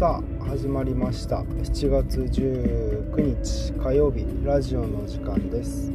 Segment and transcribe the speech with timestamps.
[0.00, 1.42] さあ始まりました。
[1.42, 5.90] 7月19日火曜日ラジオの時間です、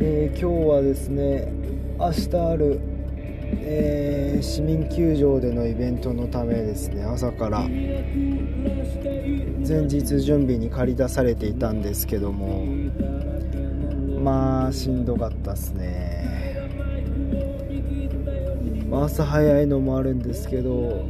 [0.00, 1.52] えー今日はですね
[1.98, 2.80] 明日ある、
[3.44, 7.58] えー市民球場でのイベントのためですね朝から。
[7.68, 7.74] 前
[9.82, 12.64] 日準備に駆り出されていたんですけども
[14.22, 16.16] まあしんどかったっすね。
[18.90, 21.06] 朝早いのもあるんですけど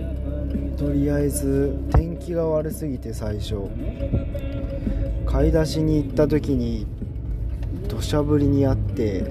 [0.76, 3.56] とりあえず天気が悪すぎて最初。
[5.26, 6.86] 買い出しに行った時に
[7.86, 9.26] 土砂降りにあって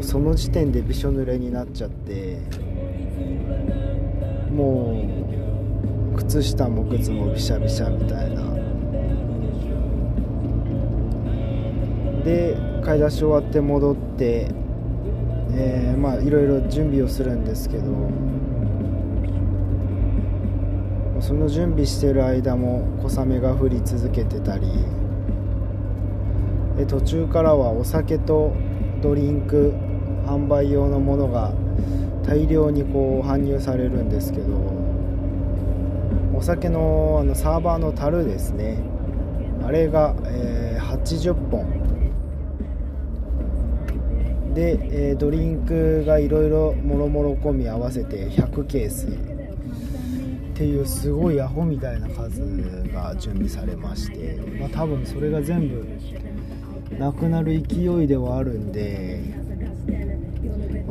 [0.00, 2.38] その時点でびしょ濡れになっちゃって
[4.50, 5.04] も
[6.14, 8.42] う靴下も靴もびしゃびしゃみたいな。
[12.24, 14.48] で買い出し終わって戻って、
[15.52, 17.84] えーまあいろいろ準備をするんですけど
[21.34, 24.68] その準備してる間も小雨が降り続けてたり
[26.76, 28.54] で途中からはお酒と
[29.02, 29.72] ドリンク
[30.26, 31.52] 販売用のものが
[32.24, 34.54] 大量にこう搬入されるんですけど
[36.36, 38.78] お酒のあのサーバーの樽ですね。
[39.64, 41.66] あれが、えー80本。
[44.54, 44.78] で、
[45.10, 49.33] えードリンクがいろいろもろもろ込み合わせて100ケース。
[50.54, 52.40] っていうすごいアホみたいな数
[52.92, 55.84] が準備されまして、まあ、多分それが全部
[56.96, 59.20] なくなる勢いではあるんで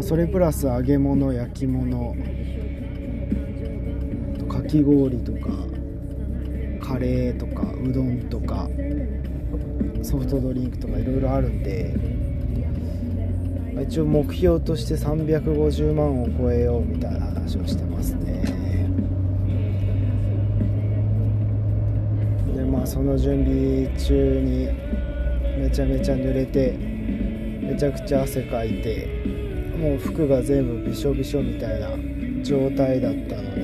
[0.02, 2.14] それプラス揚げ物焼き物
[4.50, 5.48] かき氷とか
[6.86, 8.68] カレーとかうどんとか
[10.04, 11.96] ソフトドリンクとかいろいろあるんで
[13.82, 18.33] 一応目標として350万を超えようみたいな話をしてますね。
[22.94, 24.68] その準備中に
[25.60, 29.08] めちゃめちゃ濡れてめちゃくちゃ汗かいて
[29.76, 31.90] もう服が全部びしょびしょみたいな
[32.44, 33.62] 状態だったので、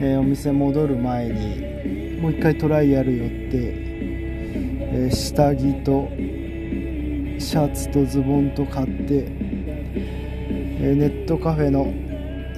[0.00, 6.08] えーお店戻る前にもう一回トライアル寄って、えー下着と
[7.38, 11.92] シャツとズボンと買って、えーネットカフェの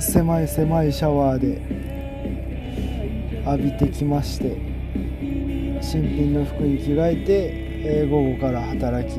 [0.00, 1.60] 狭い狭いシャワーで
[3.46, 4.65] 浴びてきまして
[5.96, 7.50] 新品の服に着替えて、
[7.88, 9.16] えー午後から働き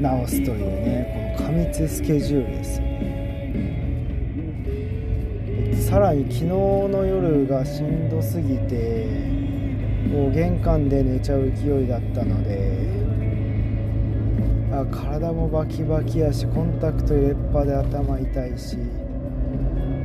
[0.00, 3.12] 直すというねこの過密スケジュールですよね。
[5.76, 9.06] さらに昨日の夜がしんどすぎて
[10.10, 12.88] もう玄関で寝ちゃう勢いだったので
[14.72, 18.78] あ体もバキバキやしコンタクト入れっぱで頭痛いし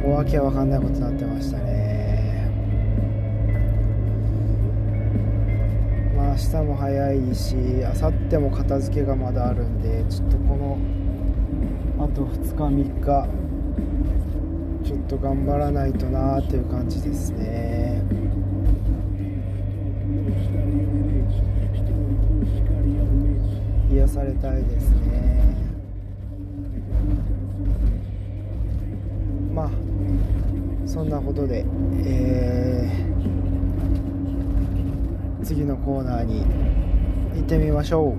[0.03, 2.06] もうわけわかんないことになってましたね。
[6.37, 10.77] 明日も早いし明後日も片付けがまだあるんでちょっとこの
[11.97, 13.27] あと2日3日
[14.87, 18.03] ちょっと頑張らないとなーっていう感じですね。
[23.91, 25.57] 癒されたいですね。
[29.55, 29.71] まあ
[30.85, 31.65] そんなことで、
[32.05, 33.16] えー
[35.47, 36.41] 次のコーナーに
[37.35, 38.15] 行ってみましょう。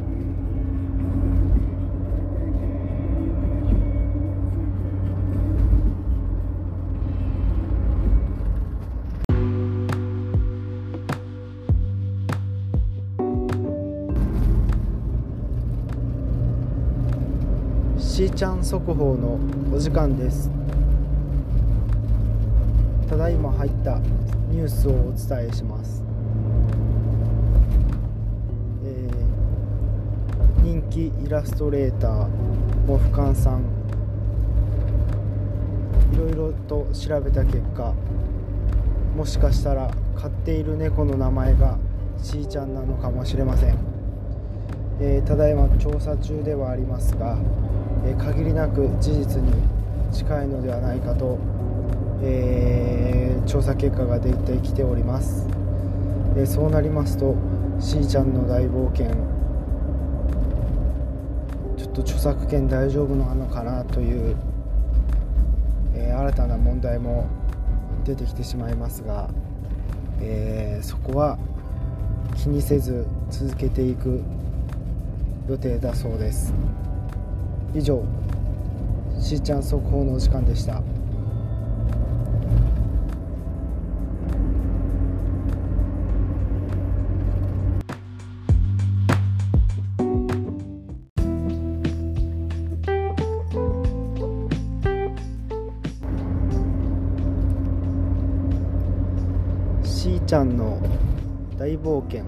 [18.01, 19.39] しーちゃん速報の
[19.71, 20.51] お時間です。
[23.07, 23.99] ただいま入った
[24.51, 26.03] ニュースをお伝えします、
[30.91, 32.29] 人気イラストレーター
[32.87, 33.63] モフカンさん。
[36.13, 37.93] いろいろと調べた結果
[39.15, 41.77] もしかしたら飼っている猫の名前が
[42.23, 43.77] しーちゃんなのかもしれません。
[45.01, 47.37] えーただいま調査中ではありますが、
[48.07, 49.53] えー限りなく事実に
[50.11, 51.39] 近いのではないかと、
[52.23, 55.47] えー調査結果が出てきております、
[56.37, 57.35] えそうなりますと
[57.79, 59.38] しーちゃんの大冒険
[61.99, 64.37] と著作権大丈夫なのかなという、
[65.95, 67.27] えー新たな問題も
[68.05, 69.29] 出てきてしまいますが、
[70.21, 71.39] えーそこは
[72.37, 74.23] 気にせず続けていく
[75.49, 76.55] 予定だそうです。
[77.75, 78.05] 以上
[79.19, 80.81] しーちゃん速報のお時間でした。
[101.79, 102.25] 冒険。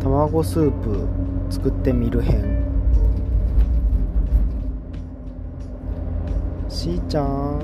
[0.00, 1.06] 卵スープ
[1.50, 2.62] 作ってみる編。
[6.68, 7.58] しーちゃん。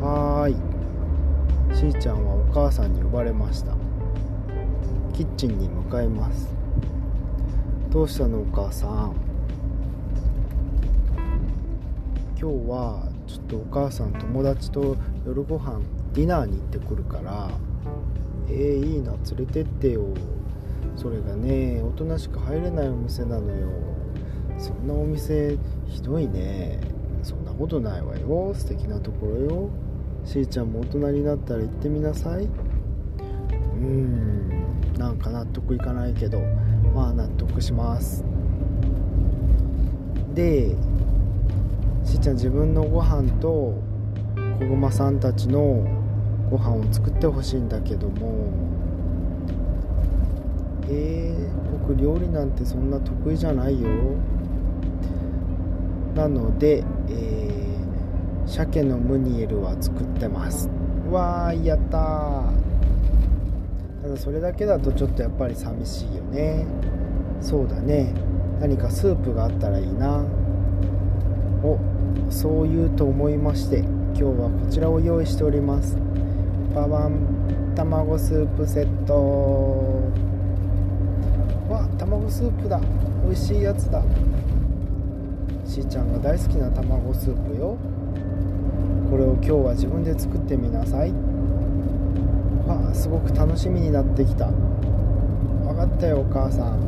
[0.00, 1.76] はーい。
[1.76, 3.72] しーちゃんはお母さんに呼ばれました。
[5.14, 6.54] キッチンに向かいます。
[7.90, 9.14] どうしたのお母さん。
[12.38, 14.96] 今日はちょっとお母さん友達と
[15.26, 15.80] 夜ご飯
[16.12, 17.48] ディナーに行ってくるから。
[18.48, 20.04] えー、いいな連れてってよ。
[20.96, 23.68] それがね大人しか入れないお店なのよ。
[24.58, 26.80] そんなお店ひどいね。
[27.22, 28.54] そんなことないわよ。
[28.54, 29.68] 素敵なところよ。
[30.24, 32.44] しーちゃんも大人になったら行ってみなさい。
[32.44, 34.48] うーん
[34.98, 36.40] なんか納得いかないけど。
[36.94, 38.24] まあ納得します。
[40.34, 40.70] で
[42.04, 43.74] しーちゃん自分のご飯と
[44.58, 45.84] 子熊さんたちの
[46.50, 48.46] ご飯を作ってほしいんだけども。
[50.88, 53.88] えー、僕料理なんてそんな得意じゃないよ。
[56.14, 60.70] なので、えー、鮭のムニエルは作ってます。
[61.10, 62.66] わーやったー。
[64.02, 66.64] ただそれだけだとちょっとやっぱり寂しいよね。
[67.40, 68.14] そうだね。
[68.60, 70.24] 何かスープがあったらいいな。
[71.62, 71.78] お
[72.30, 76.05] そう言うと思いまして今日はこちらを用意しております。
[76.76, 79.14] パワン卵スープセット
[81.70, 82.78] わ卵スープだ。
[83.24, 84.02] 美味しいやつだ。
[85.64, 87.78] しーちゃんが大好きな卵スープよ。
[89.10, 91.14] これを今日は自分で作ってみなさい。
[92.66, 94.48] わすごく楽しみになってきた。
[94.48, 96.78] 分かったよお母さん。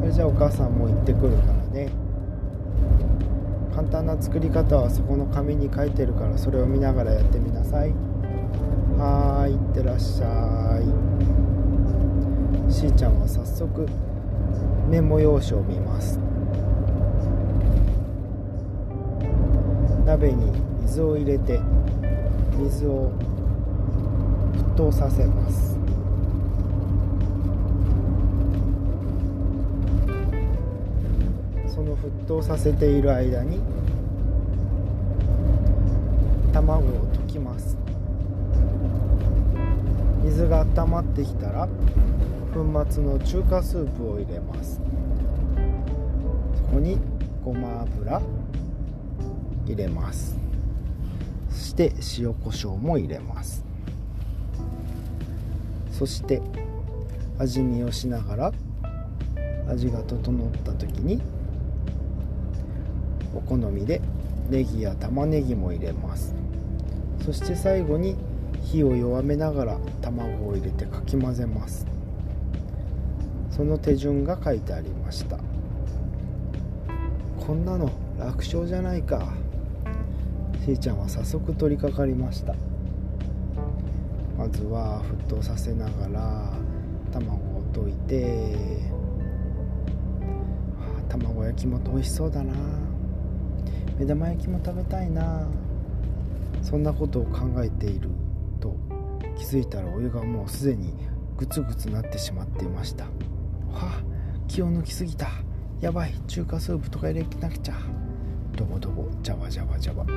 [0.00, 1.90] それじゃあお母さんも行ってくるからね。
[3.84, 7.90] 簡単な作り方はそこの紙に書いてるからそれを見ながらやってみなさい。
[8.96, 10.84] はーいいってらっしゃい。
[12.72, 13.86] しーちゃんは早速
[14.88, 16.18] メモ用紙を見ます。
[20.06, 20.50] 鍋に
[20.82, 21.60] 水を入れて
[22.56, 23.12] 水を
[24.54, 25.73] 沸騰させます。
[31.74, 33.58] その沸騰させている間に
[36.52, 37.76] 卵を溶きます。
[40.22, 41.68] 水が温まってきたら
[42.54, 44.80] 粉末の中華スープを入れます。
[46.54, 46.96] そこに
[47.44, 48.22] ごま油
[49.66, 50.38] 入れます。
[51.50, 53.64] そして塩コショウも入れます。
[55.90, 56.40] そして
[57.36, 58.52] 味見をしながら
[59.68, 61.20] 味が整った時に
[63.34, 64.00] お好みで
[64.50, 66.34] ネギや玉ねぎも入れます。
[67.24, 68.16] そして最後に
[68.62, 71.86] 火を弱めながら卵を入れてかき混ぜます。
[73.50, 75.38] その手順が書いてありました。
[77.46, 79.32] こんなの楽勝じゃないか。
[80.64, 82.54] しーちゃんは早速取り掛かりました。
[84.38, 86.52] まずは沸騰させながら
[87.12, 88.56] 卵を溶いて
[91.08, 92.54] 卵焼きも美味しそうだな。
[93.98, 95.46] 目玉焼きも食べたいな。
[96.62, 98.08] そんなことを考えている
[98.58, 98.74] と
[99.36, 100.94] 気づいたらお湯がもうすでに
[101.36, 103.04] グツグツなってしまっていました。
[103.04, 103.10] は
[103.72, 104.02] あ
[104.48, 105.28] 気を抜きすぎた。
[105.80, 107.74] やばい中華スープとか入れなくちゃ。
[108.56, 110.04] ドボドボジャバジャバジャバ。
[110.04, 110.16] ドボ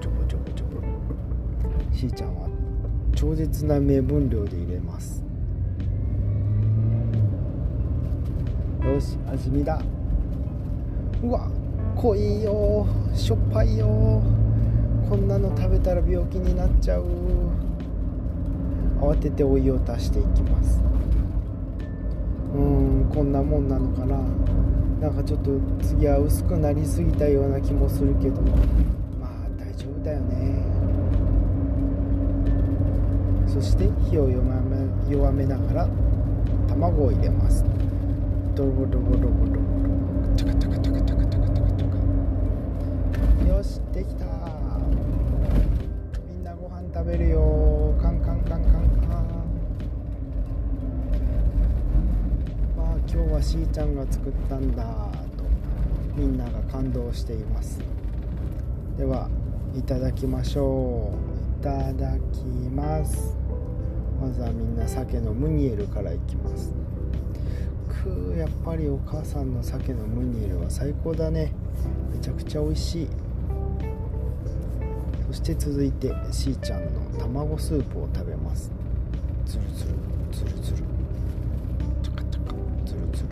[0.00, 1.96] ジョボジョボジョボ。
[1.96, 2.48] しーちゃんは
[3.16, 5.24] 超絶な目分量で入れます。
[8.84, 9.82] よし味見だ。
[11.22, 11.50] うわ
[12.00, 12.86] 濃いよ。
[13.14, 13.86] しょっぱいよ。
[15.06, 17.04] こんなの食べたら病気になっちゃう。
[19.02, 20.80] 慌ててお湯を足していきます。
[22.54, 24.16] うーんこんなもんなのかな。
[24.98, 25.50] なんかちょっと
[25.82, 28.40] 次は薄くなりすぎたような気もするけど。
[29.20, 30.64] まあ大丈夫だよね。
[33.46, 35.88] そして火を弱め弱めながら
[36.66, 37.62] 卵を入れます。
[38.54, 39.60] ドロボドボドボドボドボ
[40.34, 40.89] チャカチャカチャカチャカチャカチャカチャカ
[43.48, 44.24] よしできた。
[46.28, 47.94] みんなご飯食べるよ。
[48.00, 48.72] カンカンカンカン。
[48.72, 48.80] カン
[52.76, 54.84] わあ今日はしーちゃんが作ったんだ
[55.36, 55.44] と。
[56.16, 57.80] みんなが感動しています。
[58.96, 59.28] では
[59.74, 61.60] いただきましょう。
[61.60, 63.36] いただきます。
[64.20, 66.72] まずはみんな鮭のムニエルからいきます。
[68.02, 71.52] くやっぱりお母さんの鮭のムニエルは最高だね。
[72.12, 73.08] めちゃくちゃ美味しい。
[75.30, 78.68] そして続いてしーちゃんの卵スープを食べます。
[79.46, 79.94] つるつる
[80.32, 80.76] つるつる
[82.02, 82.54] チャカチャカ。
[82.84, 83.26] つるつる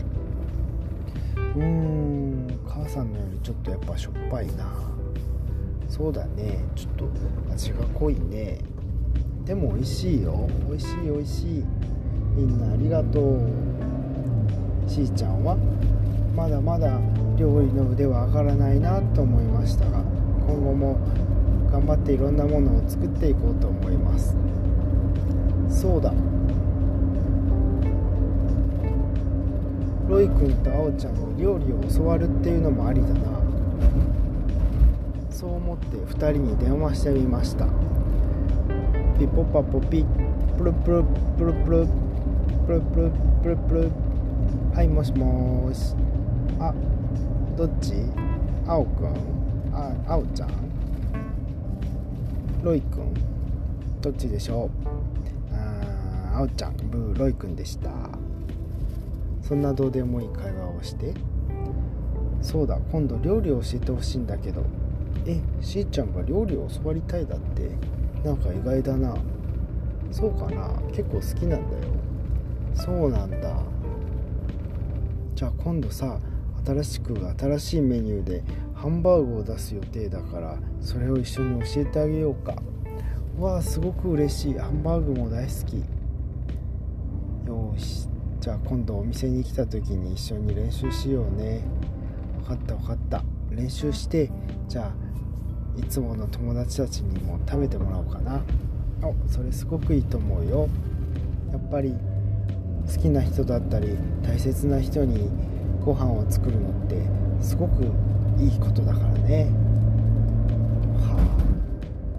[1.57, 4.71] うーん母さんのよりちょっとやっぱしょっぱいな。
[5.89, 6.63] そうだね。
[6.73, 7.09] ちょっと
[7.51, 8.59] 味が濃いね。
[9.43, 10.47] でも美味しいよ。
[10.69, 11.65] 美味しい美味しい。
[12.33, 13.39] みんなありがとう。
[14.89, 15.57] しーちゃんは
[16.33, 16.97] まだまだ
[17.37, 19.99] 料理の腕は上がらないなと思いましたが
[20.47, 20.97] 今後も
[21.71, 24.35] 頑張っていろんなものを作っていこうと思います。
[25.69, 26.13] そうだ。
[30.07, 33.39] ロイ君とあおちゃんに料理を教わるっていうのもありだな。
[35.29, 37.67] そう思って2人に電話してみました。
[39.19, 40.03] ピポパポピ
[40.57, 41.03] プルプル
[41.37, 41.87] プルプル
[42.65, 43.11] プルプル
[43.43, 43.91] プルプル
[44.73, 45.95] はいもしもし。
[46.59, 46.73] あ
[47.55, 47.93] どっち？
[48.67, 49.13] あおくん？
[49.73, 50.49] ああおちゃん？
[52.63, 53.13] ロイくん
[54.01, 54.69] どっちでしょ
[55.51, 55.55] う？
[55.55, 57.89] あおちゃんブーロイくんでした。
[59.41, 61.13] そんなどうでもいい会話をして。
[62.41, 64.63] そうだ今度料理を教えてほしいんだけど。
[65.25, 67.71] えしーちゃんが料理を教わりたいだって
[68.23, 69.15] なんか意外だな。
[70.11, 70.69] そうかな。
[70.91, 71.83] 結構好きなんだよ。
[72.73, 73.53] そうなんだ。
[75.35, 76.19] じゃあ今度さ
[76.65, 78.43] 新しく新しいメニューで
[78.79, 82.55] ハンバーグを出す予定だからそれを一緒に教えてあげようか。
[83.37, 84.53] わあすごく嬉しい。
[84.57, 85.83] ハンバーグも大好き。
[87.45, 88.07] よし。
[88.39, 91.61] じゃあ今度お店に来た時に一緒に練習しようね。
[92.45, 93.21] 分かった分かった。
[93.51, 94.31] 練習して
[94.69, 94.93] じゃあ
[95.77, 98.41] いつもの友達たちにも食べてもらおうかな。
[99.01, 100.69] おそれすごくいいと思うよ。
[101.51, 101.93] やっぱり
[102.87, 105.29] 好きな人だったり大切な人に
[105.83, 106.95] ご飯を作るのって
[107.41, 107.91] すごく
[108.39, 109.51] いいことだからね。
[110.97, 111.19] は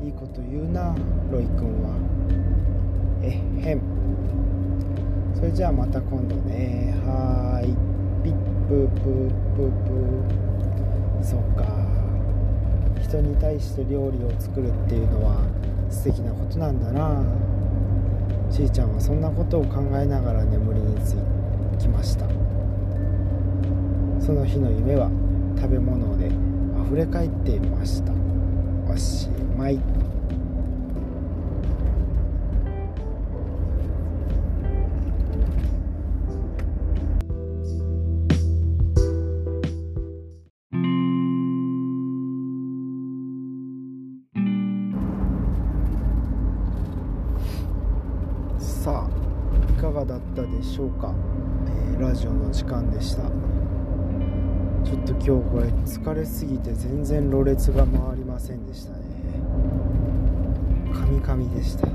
[0.00, 0.04] あ。
[0.04, 0.94] いいこと言うな
[1.32, 1.96] ロイ君は。
[3.22, 3.80] えへん
[5.34, 6.94] それじゃあまた今度ね。
[7.06, 7.74] はーい。
[8.22, 8.34] ピッ
[8.68, 9.70] プープープー。
[11.20, 11.64] プそうか。
[13.02, 15.42] 人に対して料理を作るっていうのは
[15.90, 17.22] 素敵なことなんだな。
[18.50, 21.16] しーちゃんはそんなことを考えながら眠りにつ
[21.78, 22.26] きました。
[24.20, 25.29] その日の夢は？
[25.60, 26.30] 食べ物で
[26.86, 28.12] 溢れ返っていました。
[28.90, 29.78] おしまい。
[48.58, 49.10] さあ
[49.70, 51.14] いかがだったでしょうか、
[51.66, 53.24] えーラジオの時間でした。
[54.90, 58.98] ちょっと今日これ疲れすぎて全然ろれつが回りませんでしたね。
[60.92, 61.86] カミカミでした。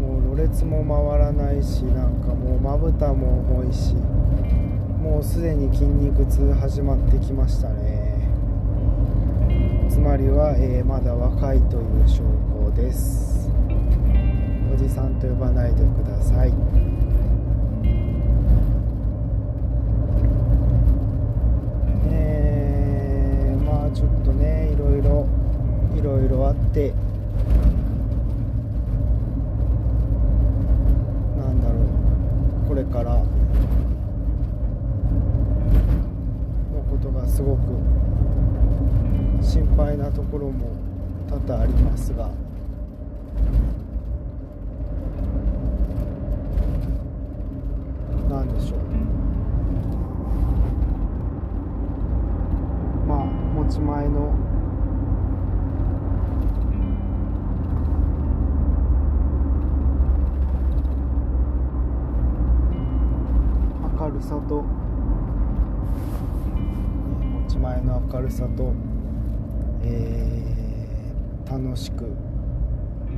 [0.00, 3.94] もうろれつも回らないしなんかもうまぶたも重いし
[5.02, 8.26] もうすでに筋肉痛始まってきましたね。
[9.90, 12.22] つまりは、えーまだ若いという証
[12.54, 13.50] 拠です。
[14.72, 16.87] おじさんと呼ばないでください。
[26.08, 26.94] ろいろあって
[31.36, 31.74] なんだろ
[32.64, 33.26] うこれからの
[36.90, 37.60] ことがすごく
[39.42, 40.70] 心配なところも
[41.28, 42.30] 多々ありますが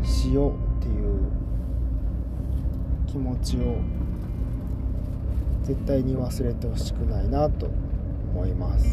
[0.03, 1.21] しようっていう
[3.07, 3.77] 気持ちを
[5.65, 7.69] 絶対に忘れてほしくないなと
[8.35, 8.87] 思います。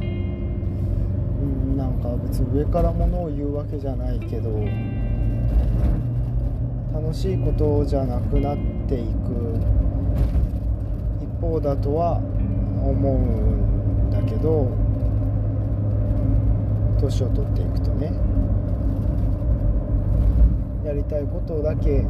[0.00, 4.50] うんなんか別に上からものを言うわけじゃないけど
[6.92, 9.60] 楽しいことじゃなくなっていく。
[11.20, 14.81] 一方だとは思うんだけど
[17.02, 18.12] 年を取っていくとね
[20.84, 22.04] やりたいことだけ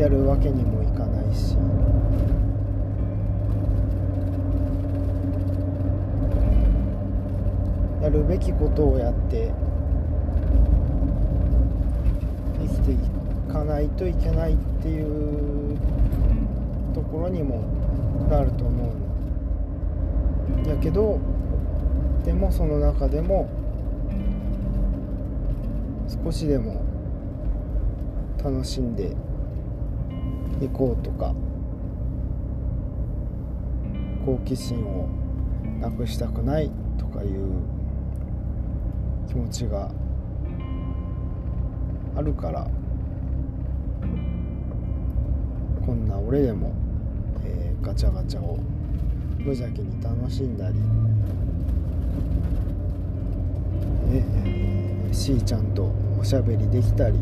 [0.00, 1.56] やるわけにもいかないし。
[8.02, 9.52] やるべきことをやって
[12.60, 12.96] 生きてい
[13.52, 15.76] かないといけないっていう
[16.94, 17.64] ところにも
[18.30, 18.92] なると思
[20.58, 20.60] う。
[20.62, 21.18] んやけど
[22.24, 23.48] でもその中でも
[26.24, 26.82] 少しでも
[28.42, 29.16] 楽しんで
[30.60, 31.34] いこうとか
[34.24, 35.08] 好奇心を
[35.80, 37.62] なくしたくないとかいう
[39.28, 39.90] 気持ちが
[42.16, 42.68] あるから
[45.86, 46.74] こんな俺でも、
[47.44, 48.58] えー、ガチャガチャを
[49.38, 50.74] 無邪気に楽しんだり、
[54.12, 57.18] えー、しーちゃんとおしゃべりできたり。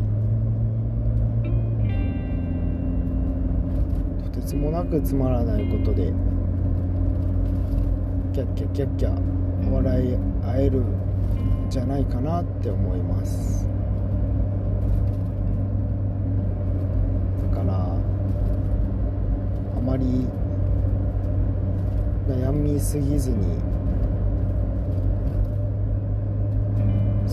[4.23, 6.11] とてつもなくつまらないことで
[8.33, 9.11] キャッキャキャッキャ
[9.71, 10.85] 笑い合えるん
[11.69, 13.67] じゃないかなって思います。
[17.51, 17.97] だからあ
[19.85, 20.27] まり
[22.27, 23.37] 悩みすぎずに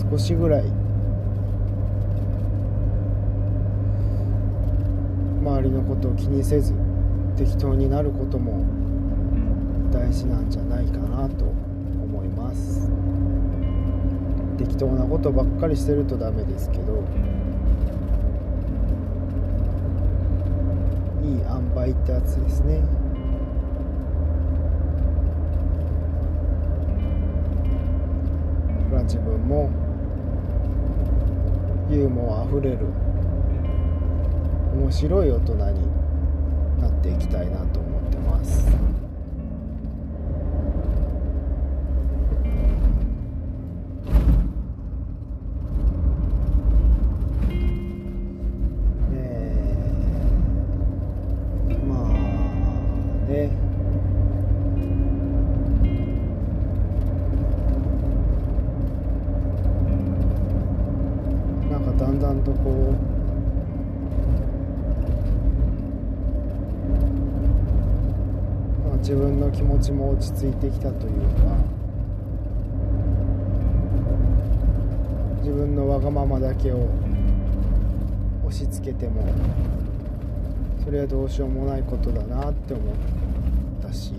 [0.09, 0.84] 少しぐらい
[5.45, 6.73] 周りのことを気にせず
[7.37, 8.65] 適当になることも
[9.91, 12.89] 大事なんじゃないかなと思います。
[14.57, 17.03] 適当なことばっかりしてるとダメですけど
[21.23, 22.81] いい塩梅ってやつですね。
[28.89, 29.69] から自分も
[31.89, 32.79] ユーモアあふれる
[34.75, 35.59] 面白い大人に
[36.81, 38.94] なっていきたいなと思ってます。
[69.85, 71.57] ちも落ち着いてきたというか
[75.43, 76.89] 自分のわがままだけを
[78.47, 79.23] 押し付けても
[80.83, 82.95] それはどうしようもないことだなって思っ
[83.83, 84.13] たし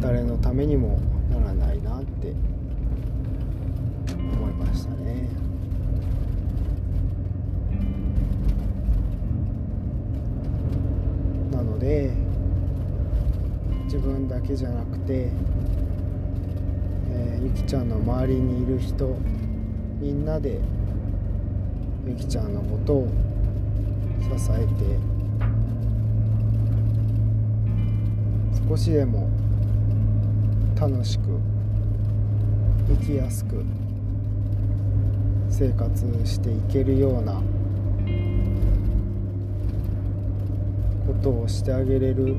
[0.00, 0.98] 誰のためにも
[1.30, 2.34] ならないなって
[4.12, 5.26] 思いましたね。
[11.50, 12.23] なので
[14.46, 15.30] けじゃなくて、
[17.10, 19.16] えー、ゆきちゃんの周りにいる人
[20.00, 20.60] みんなで
[22.06, 23.08] ゆきちゃんのことを
[24.20, 24.98] 支えて
[28.68, 29.30] 少しでも
[30.78, 31.22] 楽しく
[33.00, 33.64] 生きやすく
[35.48, 37.40] 生活していけるような
[41.06, 42.36] ことをしてあげれるう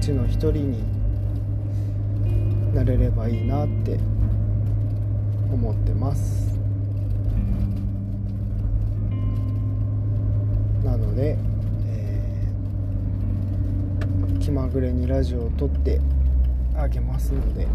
[0.00, 0.95] ちの一人に
[2.76, 3.98] なれればいいなって
[5.50, 6.46] 思ってます
[10.84, 11.38] なので、
[11.88, 16.00] えー、気まぐれにラジオを撮って
[16.76, 17.66] あげますので。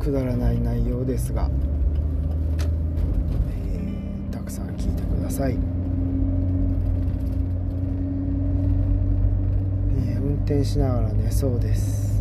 [0.00, 1.50] くだらない内容ですが、
[3.52, 12.20] えー、たくさん聞いてください、えー、運転しながら寝そうです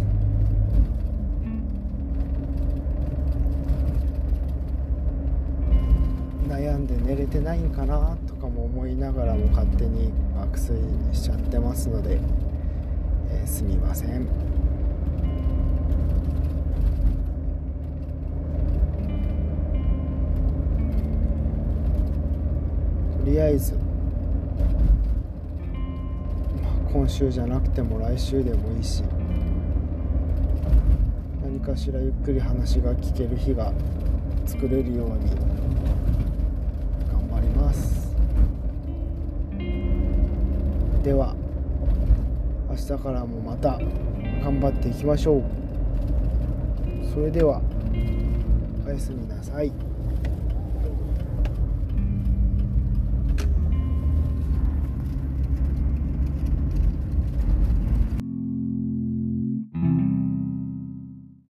[6.47, 10.79] 悩んで寝れてないんかなとかも思いながらも勝手に爆睡
[11.11, 12.19] しちゃってますので、
[13.31, 14.31] えー、すみませんと。
[23.25, 23.88] りあえず、
[26.91, 29.03] 今週じゃなくても来週でもいいし
[31.43, 33.71] 何かしらゆっくり話が聞ける日が
[34.45, 35.29] 作れるように
[37.11, 38.15] 頑張ります。
[41.03, 41.35] では
[42.69, 43.79] 明日からもまた
[44.43, 45.43] 頑張っていきましょう。
[47.13, 47.61] それでは
[48.85, 49.88] おやすみなさい。